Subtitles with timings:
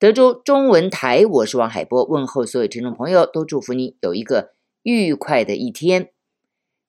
[0.00, 6.10] 德州中文台，我是王海波，问候所有听众朋友，都祝福你有一个愉快的一天。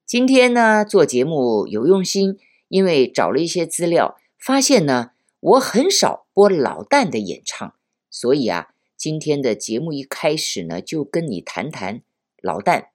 [0.05, 2.39] 今天呢，做节目有用心，
[2.69, 7.73] 因为找了一些资料，发现呢，我很少播老旦的演唱，
[8.09, 12.01] 所以啊，今天的节目一开始呢，就跟你谈谈
[12.41, 12.85] 老旦。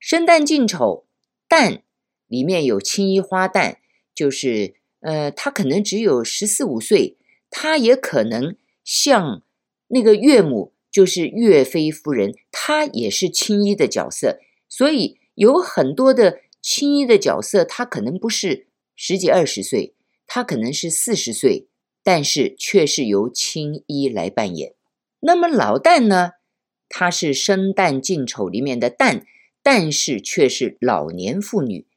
[0.00, 1.04] 生旦净丑，
[1.46, 1.82] 旦
[2.26, 3.76] 里面有青衣花旦，
[4.14, 7.18] 就是呃，他可能只有十四五岁，
[7.50, 9.42] 他也可能像
[9.88, 19.94] 那个岳母，就是岳飞夫人，她也是青衣的角色，所以有很多的青衣的角色，她可能不是十几二十岁，
[20.26, 21.68] 她可能是四十岁，
[22.02, 24.74] 但是却是由青衣来扮演。
[25.20, 26.32] 那么老旦呢，
[26.88, 29.22] 他是生旦净丑里面的旦。
[29.68, 31.88] 但是却是老年妇女，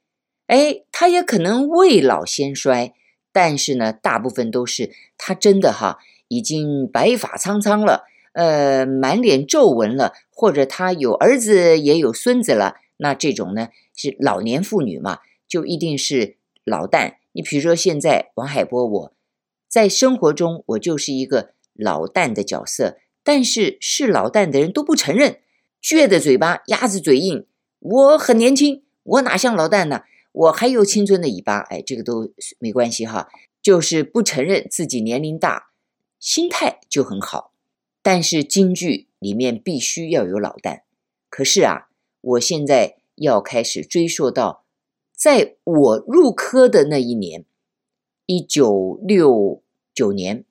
[0.48, 2.92] 哎，她也可能未老先衰，
[3.30, 6.00] 但是呢，大部分都是她真的哈，
[6.30, 17.16] 已经白发苍苍了，呃，满脸皱纹了，或者她有儿子也有孙子了，那这种呢是老年妇女嘛，就一定是老旦。
[17.32, 19.12] 你比如说现在王海波，我
[19.68, 25.40] 在生活中我就是一个老旦的角色，但是是老旦的人都不承认，
[25.82, 27.44] 倔的嘴巴，鸭子嘴硬。
[27.80, 30.02] 我很年轻，我哪像老旦呢？
[30.32, 33.28] 我还有青春的尾巴，哎，这个都没关系哈，
[33.60, 35.69] 就是不承认自己年龄大，
[36.20, 37.52] 心态就很好。
[38.00, 40.82] 但是京剧里面必须要有老旦。
[41.28, 41.88] 可是啊，
[42.20, 44.64] 我现在要开始追溯到，
[45.16, 47.44] 在我入科的那一年，
[48.26, 50.44] 一九六九年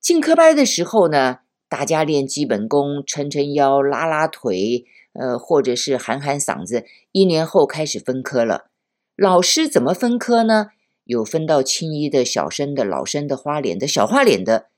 [0.00, 4.86] 进科班的时候呢，大家练基本功，抻抻腰，拉拉腿。
[5.14, 8.70] 呃，或者是喊喊嗓子，一年后开始分科了。
[9.16, 10.68] 老师怎么分科呢？
[11.02, 14.68] 有分到青衣的、小生的、老生的、花脸的、小花脸的。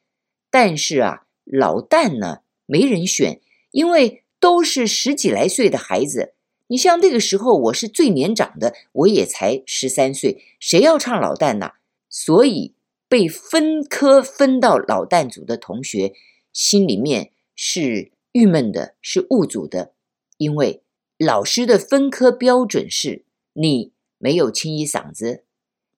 [0.50, 3.40] 但是啊，老旦呢，没人选，
[3.70, 6.34] 因为都是十几来岁的孩子。
[6.66, 11.72] 你像那个时候，我是最年长的，我也才十三岁，谁要唱老旦呢？
[12.08, 12.74] 所以
[13.08, 16.12] 被分科分到老旦组的同学，
[16.52, 19.94] 心里面是郁闷的，是误组的。
[20.36, 20.82] 因为
[21.18, 25.44] 老师的分科标准是：你没有清一嗓子，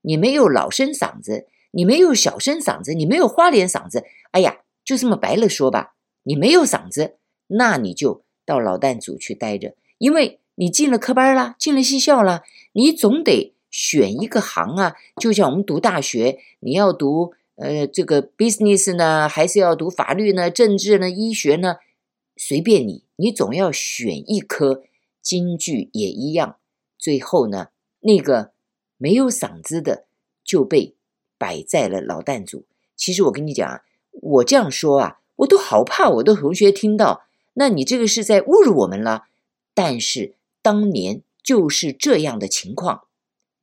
[0.01, 4.05] 你没有老生嗓子，你没有小生嗓子，你没有花脸嗓子。
[4.31, 7.17] 哎呀，就这么白了说吧，你没有嗓子，
[7.49, 9.75] 那你就到老旦组去待着。
[9.99, 14.95] 因为你进了科班了，进了戏校了，你总得选一个行啊。
[15.17, 21.77] 就像我们读大学，你要读呃这个 business 呢，还是要读法律呢、政治呢、医学呢？
[22.37, 24.83] 随便你，你总要选一科，
[25.21, 26.57] 京剧也一样。
[26.99, 27.69] 最后呢，
[28.01, 28.53] 那个
[28.97, 30.07] 没有嗓子的
[30.43, 30.97] 就被
[31.43, 32.67] 摆在了老旦组。
[32.95, 33.83] 其实我跟你讲啊，
[34.13, 39.25] 我这样说啊，我都好怕我的同学听到，那你这个是在侮辱我们了。
[39.75, 43.09] 但是当年就是这样的情况。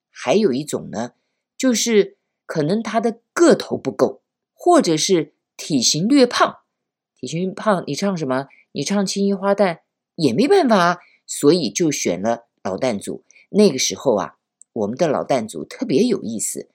[0.09, 1.13] 还有一种呢，
[1.57, 4.22] 就是可能他的个头不够，
[4.53, 6.57] 或者是体型略胖。
[7.16, 8.50] 体型胖，你唱什么？
[8.73, 9.79] 你唱青衣花旦
[10.16, 13.23] 也没办法啊，所以就选了老旦组。
[13.51, 14.35] 那个时候啊，
[14.73, 16.68] 我们的老旦组特别有意思，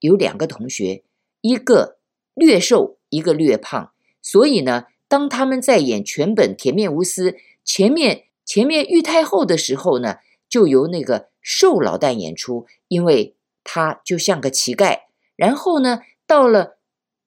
[0.00, 1.02] 有两个同学，
[1.40, 1.98] 一个
[2.34, 3.92] 略瘦，一个略胖。
[4.22, 7.32] 所以呢，当他们在演全本《铁面无私》
[7.64, 10.16] 前面前面玉太后的时候呢，
[10.48, 15.00] 就由那个瘦老旦演出，因为他就像个乞丐。
[15.36, 16.78] 然后呢，到了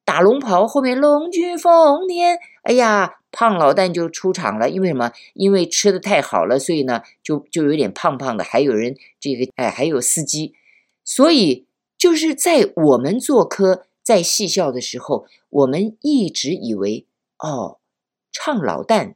[0.03, 3.18] 打龙袍后面，龙卷凤天，哎呀。
[3.34, 5.14] 胖老旦就出场了，因为什么？
[5.35, 8.44] 因为吃的太好了，所以呢，就就有点胖胖的。
[8.44, 10.53] 还有人这个，哎，还有司机，
[11.06, 11.66] 所以
[12.02, 17.06] 就是在我们做科在戏校的时候，我们一直以为，
[17.38, 17.78] 哦，
[18.32, 19.14] 唱老旦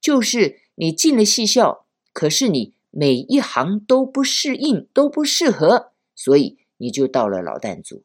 [0.00, 8.04] 就是你进了戏校，可是你每一行都不适应，都不适合，所以你就到了老旦组。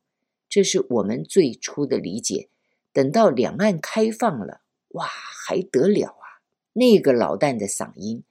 [0.50, 2.50] 这是我们最初的理解。
[2.92, 4.62] 等到两岸开放了。
[4.94, 6.42] 哇，还得了啊！
[6.74, 8.24] 那个老旦的嗓音，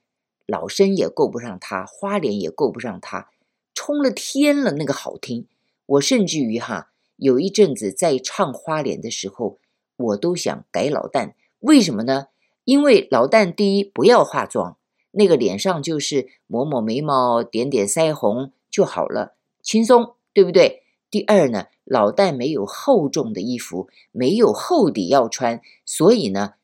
[0.45, 3.29] 老生也够不上他，花脸也够不上他，
[3.73, 5.47] 冲了天了，那个好听。
[5.87, 9.57] 我甚至于哈，有一阵子在唱花脸的时候，
[9.95, 11.33] 我都想改老旦。
[11.59, 12.27] 为什么呢？
[12.65, 14.77] 因为老旦第一不要化妆，
[15.11, 20.83] 那个脸上就是抹抹眉毛，点点腮红就好了，轻松，对不对？
[21.09, 26.55] 第二呢，老旦没有厚重的衣服，没有厚底要穿，所以呢，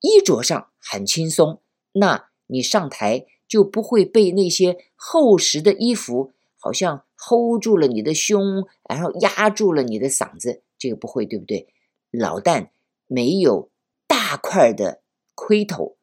[0.00, 1.60] 衣着上很轻松。
[1.92, 11.68] 那你上台就不会被那些厚实的衣服好像 hold 住了你的胸，然后压住了你的嗓子，这个不会，对不对？
[12.10, 12.68] 老旦
[13.06, 13.70] 没有
[14.06, 15.00] 大块的
[15.34, 15.96] 盔头。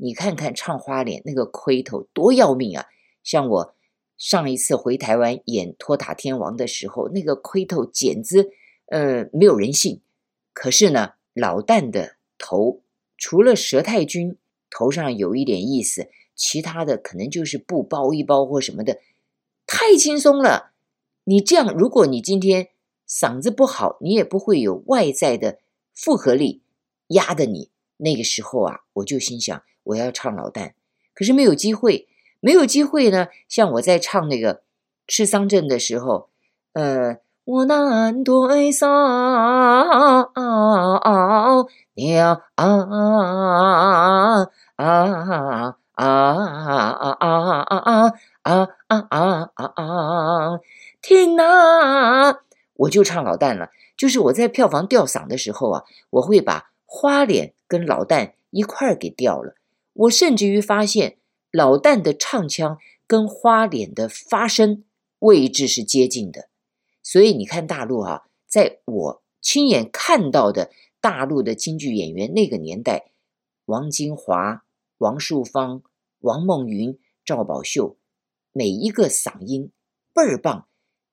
[0.00, 2.86] 你看看唱花脸那个盔头多要命啊！
[3.24, 3.74] 像我
[4.16, 8.50] 上一次回台湾演《托塔天王》的时候，那个盔头简直
[8.86, 10.00] 呃没有人性。
[10.52, 12.82] 可是呢，老旦的头
[13.16, 14.36] 除了佘太君
[14.70, 19.00] 头上有一点意思，其他的可能就是布包一包或什么的，
[19.68, 20.72] 太轻松了。
[21.24, 22.70] 你这样，如果你今天
[23.06, 25.58] 嗓子不好，你也不会有外在的
[25.94, 26.62] 负荷力
[27.08, 27.70] 压的你。
[27.98, 29.62] 那个时候啊，我就心想。
[29.84, 30.72] 我要唱老旦，
[31.14, 32.08] 可是没有机会，
[32.40, 33.28] 没有机会呢。
[33.48, 34.56] 像我在唱那个
[35.06, 36.28] 《赤桑镇》的时候，
[36.74, 38.86] 呃，我难对少
[41.94, 45.76] 鸟啊啊啊啊
[46.06, 47.16] 啊
[48.86, 50.60] 啊啊！
[51.02, 52.40] 听哪，
[52.74, 53.70] 我就唱老旦了。
[53.96, 59.54] 就是我在票房吊嗓的时候啊，我会把花脸跟老旦一块儿给吊了。
[59.92, 61.16] 我甚至于发现，
[61.50, 64.84] 老旦的唱腔跟花脸的发声
[65.18, 66.48] 位置是接近的，
[67.02, 70.70] 所以你看大陆啊，在我亲眼看到的
[71.00, 73.10] 大陆的京剧演员那个年代，
[73.64, 74.62] 王金华、
[74.98, 75.82] 王树芳、
[76.20, 77.96] 王梦云、赵宝秀，
[78.52, 79.70] 每一个嗓音
[80.12, 80.68] 倍儿棒，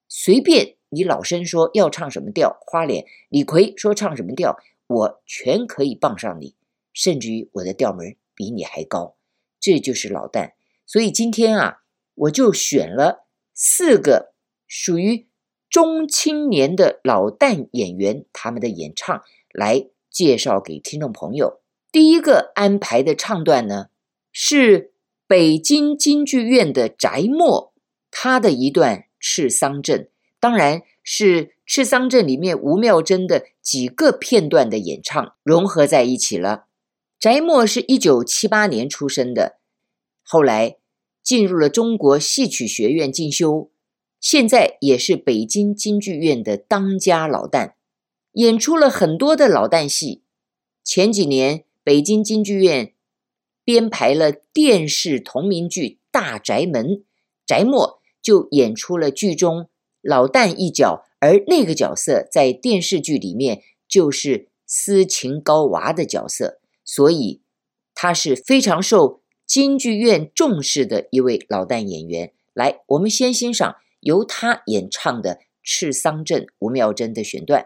[0.07, 4.57] 随便你老生说要唱什么调，花脸李逵说唱什么调，
[4.87, 6.55] 我全可以傍上你，
[6.93, 8.15] 甚至于我的调门。
[8.37, 9.15] 比你还高，
[9.61, 10.55] 这就是老旦。
[10.85, 11.83] 所以今天啊，
[12.15, 14.33] 我就选了四个
[14.67, 15.29] 属于
[15.69, 19.23] 中青年的老旦演员，他们的演唱
[19.53, 21.61] 来介绍给听众朋友。
[21.93, 23.87] 第一个安排的唱段呢，
[24.33, 24.91] 是
[25.27, 27.73] 北京京剧院的翟默
[28.11, 30.01] 他的一段《赤桑镇》，
[30.39, 36.65] 当然是《赤桑镇》里面吴妙珍的几个片段的演唱融合在一起了。
[37.19, 39.57] 翟默是一九七八年出生的，
[40.21, 40.77] 后来
[41.23, 43.71] 进入了中国戏曲学院进修，
[44.21, 47.73] 现在也是北京京剧院的当家老旦，
[48.33, 50.21] 演出了很多的老旦戏。
[50.83, 52.93] 前几年，北京京剧院
[53.65, 55.81] 编排了电视同名剧
[56.11, 56.85] 《大宅门》，
[57.45, 59.67] 翟默就演出了剧中
[60.01, 66.59] 老旦一角，而那个角色在电视剧里面就是斯琴高娃的角色。
[66.85, 67.41] 所以，
[67.95, 72.31] 他是非常受京剧院重视的一位老旦演员。
[72.53, 77.65] 来，我们先欣赏由他演唱的《赤桑镇》吴妙珍的选段。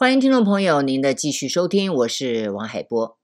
[0.00, 3.18] 欢迎听众朋友您的继续收听，我是王海波。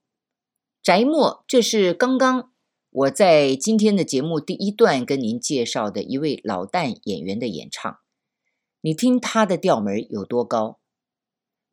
[0.83, 2.51] 翟默，这是刚刚
[2.89, 7.99] 我在今天的节目第一段跟您介绍的一位老旦演员的演唱。
[8.81, 10.81] 你听他的调门有多高？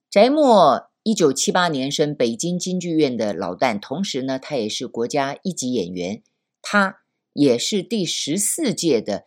[0.09, 6.23] 翟默，一九七八年生，北京京剧院的老旦，同时呢，他也是国家一级演员，
[6.63, 6.99] 他
[7.33, 9.25] 也是第十四届的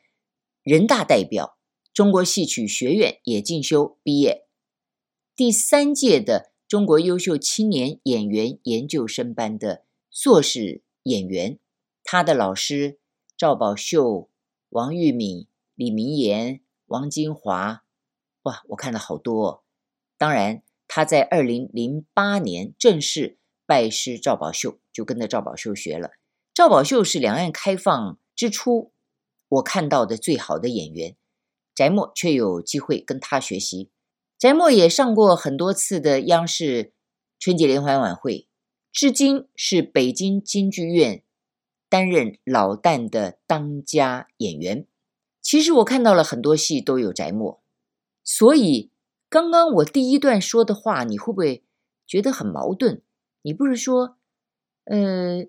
[0.64, 1.58] 人大代表，
[1.94, 4.45] 中国戏曲学院也进修毕业。
[5.36, 11.60] 第三届的中国优秀青年演员研究生班的硕士演员，
[12.06, 13.00] 他的老师
[13.36, 14.30] 赵宝秀、
[14.70, 17.84] 王玉敏、李明岩、王金华，
[18.44, 19.64] 哇，我看了好多哦。
[20.18, 26.12] 当然，他在二零零八年正式拜师赵宝秀，就跟着赵宝秀学了。
[26.54, 28.94] 赵宝秀是两岸开放之初
[29.50, 31.18] 我看到的最好的演员，
[31.76, 33.92] 翟默却有机会跟他学习。
[34.38, 36.92] 翟默也上过很多次的央视
[37.40, 38.50] 春节联欢晚会，
[38.92, 41.24] 至今是北京京剧院
[41.88, 44.86] 担任老旦的当家演员。
[45.42, 47.62] 其实我看到了很多戏都有翟默，
[48.26, 48.92] 所以
[49.30, 51.64] 刚刚我第一段说的话，你会不会
[52.06, 53.02] 觉得很矛盾？
[53.42, 54.18] 你不是说，
[54.84, 55.46] 呃，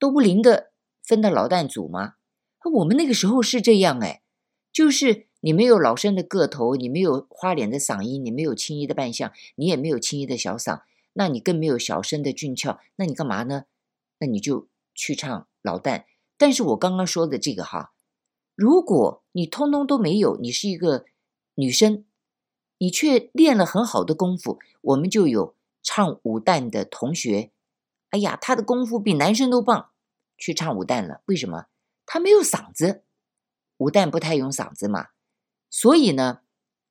[0.00, 0.72] 都不灵的
[1.04, 2.14] 分到老旦组吗？
[2.78, 4.22] 我们那个时候是这样哎，
[4.72, 5.28] 就是。
[5.44, 10.80] 你没有老生的个头，你没有花脸的嗓音，你没有青衣的扮相，你也没有青衣的小嗓，
[11.12, 13.66] 那你更没有小生的俊俏，那你干嘛呢？
[14.20, 16.04] 那你就去唱老旦。
[16.38, 17.92] 但是我刚刚说的这个哈，
[18.54, 21.04] 如果你通通都没有，你是一个
[21.56, 22.06] 女生，
[22.78, 27.50] 你却练了很好的功夫，我们就有唱武旦的同学，
[28.08, 29.90] 哎呀，他的功夫比男生都棒，
[30.38, 31.20] 去唱武旦了。
[31.26, 31.66] 为什么？
[32.06, 33.02] 他没有嗓子，
[33.76, 35.08] 武旦不太用嗓子嘛。
[35.76, 36.42] 所以呢，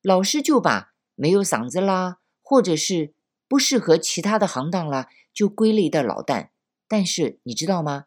[0.02, 3.14] 老师就把没有嗓子啦，或者是
[3.48, 6.50] 不适合其他的行当啦，就归类到老旦。
[6.86, 8.04] 但是你知道吗？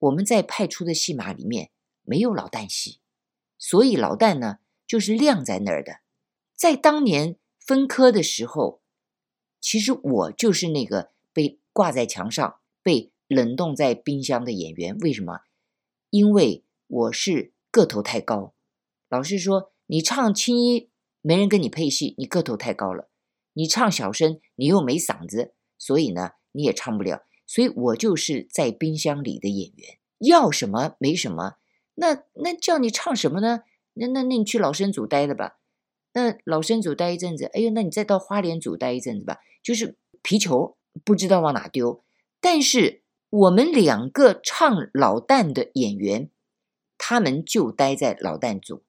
[0.00, 1.70] 我们在派出的戏码里面
[2.02, 2.98] 没有老旦戏，
[3.56, 6.00] 所以老旦呢就是晾在那儿的。
[6.56, 8.82] 在当年分科的时候，
[9.60, 14.98] 其实我就是那个被挂在墙上、被冷冻在冰箱的演员。
[14.98, 15.42] 为什么？
[16.10, 18.54] 因为我是个头太高，
[19.08, 19.72] 老师说。
[19.86, 20.90] 你唱青衣，
[21.22, 23.08] 没人跟你配戏，你个头太高了；
[23.52, 27.22] 你唱小生，你又没嗓子，所以呢，你也唱不了。
[27.46, 31.54] 所以我就是在冰箱里的演员，要什么没什么。
[31.94, 33.62] 那那叫你唱什么呢？
[33.94, 35.58] 那那那你去老生组待了吧。
[36.12, 39.38] 那老生组待一阵子，哎呦，那你再到花脸组待一阵子吧。
[39.62, 42.02] 就是皮球不知道往哪丢。
[42.40, 46.30] 但是我们两个唱老旦的演员，
[46.98, 48.82] 他们就待在老旦组。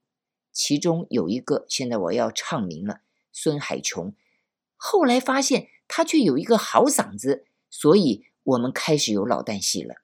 [0.57, 4.15] 其中有一个，现在我要唱名了，孙海琼。
[4.75, 9.97] 后来发现他却有一个好嗓子，所以我们开始有老旦戏了。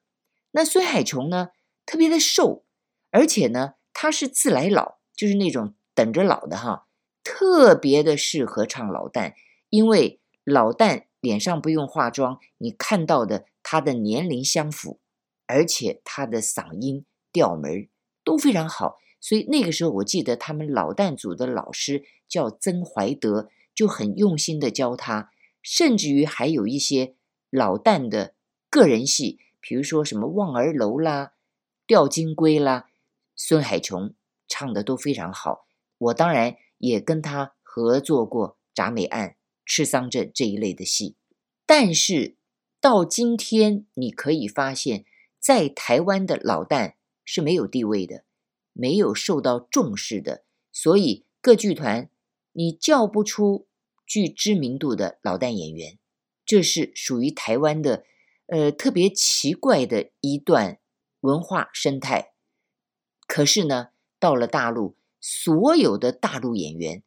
[0.52, 1.48] 那孙海琼呢，
[1.84, 2.64] 特别的瘦，
[3.10, 6.86] 而且呢，他是自来老，就是那种等着老的哈，
[7.24, 9.34] 特别的适合唱老旦，
[9.70, 15.00] 因为老旦脸上不用化妆，你看到的他的年龄相符，
[15.48, 17.88] 而且他的嗓音调门
[18.22, 18.98] 都非常好。
[19.24, 25.30] 所以那个时候，我记得他们老旦组的老师叫曾怀德，就很用心的教他，
[25.62, 27.14] 甚至于还有一些
[27.48, 28.34] 老旦的
[28.68, 31.28] 个人戏，比如说什么《望儿楼》啦、
[31.86, 32.90] 《吊金龟》啦，
[33.34, 34.12] 孙海琼
[34.46, 35.66] 唱的都非常好。
[35.96, 39.28] 我当然也跟他合作过《铡美案》
[39.64, 41.16] 《赤桑镇》这一类的戏，
[41.64, 42.36] 但是
[42.78, 45.06] 到今天，你可以发现，
[45.40, 48.23] 在台湾的老旦是没有地位的。
[48.74, 52.10] 没有受到重视的，所以各剧团
[52.52, 53.66] 你叫不出
[54.06, 55.98] 具知名度的老旦演员，
[56.44, 58.04] 这是属于台湾的，
[58.46, 60.78] 呃，特别奇怪的一段
[61.20, 62.34] 文化生态。
[63.26, 67.02] 可是呢，到了大陆，所有的大陆演员，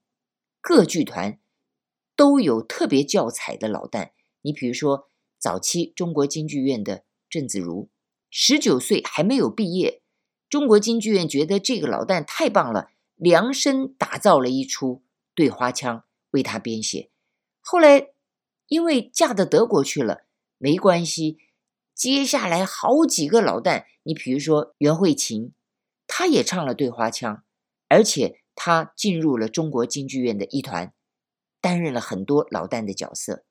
[0.60, 1.40] 各剧团
[2.16, 4.12] 都有特别教材的老旦。
[4.42, 7.90] 你比如说，早期中国京剧院的郑子如，
[8.32, 10.02] 十九岁还没有毕业。
[10.50, 14.96] 中国京剧院觉得这个老旦太棒了，量身打造了一出
[15.36, 15.98] 《对花腔》
[16.32, 17.10] 为他编写。
[17.60, 18.10] 后来
[18.68, 20.26] 因为嫁到德国去了，
[20.58, 21.38] 没关系。
[21.94, 25.52] 接下来好几个老旦，你比如说袁慧琴，
[26.06, 27.36] 她也唱了《对花腔》，
[27.90, 30.94] 而且她进入了中国京剧院的一团，
[31.60, 33.44] 担任了很多老旦的角色。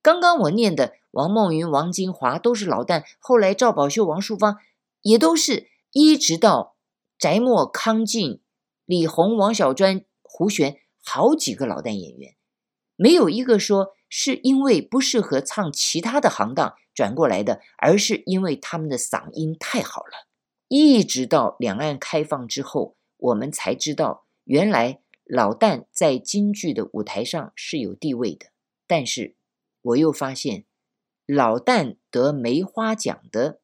[0.00, 4.56] 刚刚我念的王梦云、王金华都是老旦，后来赵宝秀、王淑芳
[5.02, 5.68] 也都是。
[5.92, 6.76] 一直到
[7.18, 8.40] 翟默、康进、
[8.84, 12.36] 李红、王小专、胡旋，好几个老旦演员，
[12.96, 20.28] 没有一个说是因为不适合唱其他的行当转过来的，而是因为他们的嗓音太好了。
[20.68, 28.46] 一直到两岸开放之后，我们才知道，原来老旦在京剧的舞台上是有地位的。
[28.86, 29.36] 但是，
[29.82, 30.64] 我又发现，
[31.26, 33.60] 老旦得梅花奖的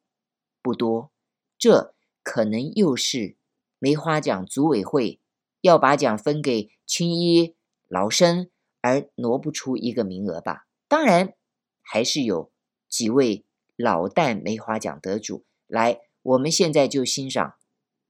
[0.61, 1.11] 不多，
[1.57, 1.95] 这
[2.27, 3.37] 可能又是
[3.79, 5.21] 梅花奖组委会
[5.61, 7.55] 要把奖分给青衣、
[7.87, 8.49] 老生。
[8.79, 10.67] 而挪不出一个名额吧？
[10.87, 11.33] 当然，
[11.81, 12.51] 还是有
[12.87, 13.43] 几位
[13.75, 15.99] 老旦梅花奖得主来。
[16.21, 17.55] 我们现在就欣赏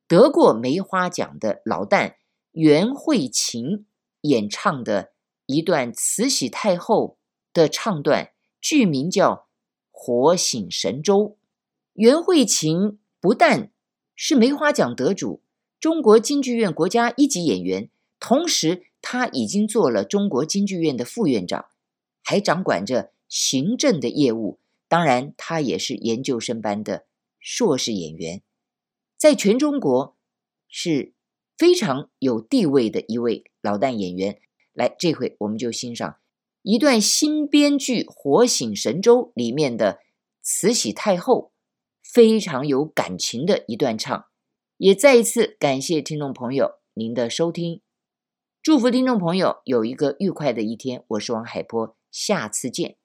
[0.07, 2.15] 得过梅花奖的老旦
[2.51, 3.87] 袁慧琴
[4.21, 5.13] 演唱的
[5.45, 7.17] 一段慈禧太后
[7.53, 9.31] 的唱段，剧名叫
[9.89, 11.19] 《火醒神州》。
[11.93, 13.71] 袁慧琴不但
[14.17, 15.41] 是梅花奖得主，
[15.79, 18.83] 中国京剧院国家一级演员，同时。
[18.99, 21.67] 他已经做了中国京剧院的副院长，
[22.23, 24.59] 还掌管着行政的业务。
[24.89, 27.05] 当然，他也是研究生班的
[27.39, 28.41] 硕士演员，
[29.15, 30.17] 在全中国
[30.67, 31.13] 是
[31.57, 34.41] 非常有地位的一位老旦演员。
[34.73, 36.17] 来，这回我们就欣赏
[36.63, 39.99] 一段新编剧《火醒神州》里面的
[40.41, 41.53] 慈禧太后
[42.17, 44.25] 非常有感情的一段唱。
[44.77, 47.81] 也再一次感谢听众朋友您的收听。
[48.63, 52.96] 祝福听众朋友有一个愉快的一天，我是王海波，下次见。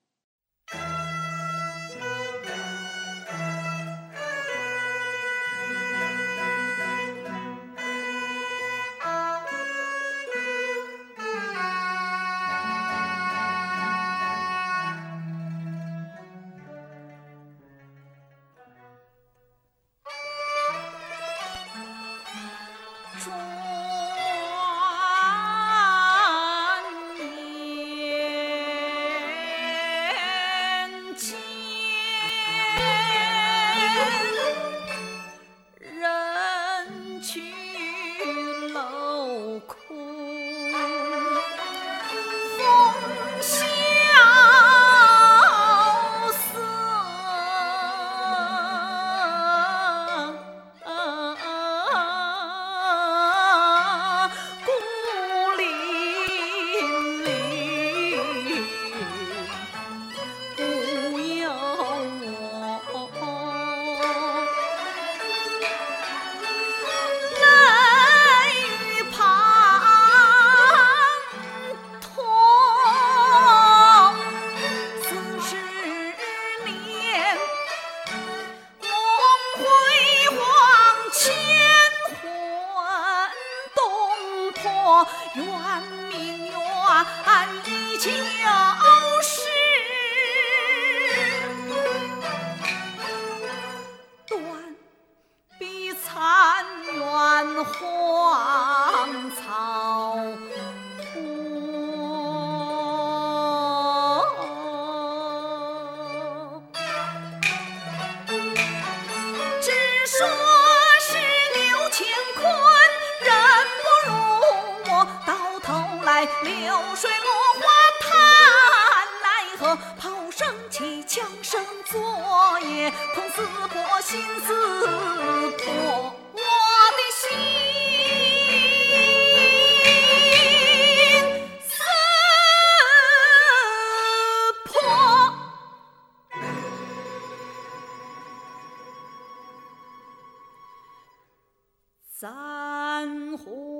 [142.22, 143.71] 三呼。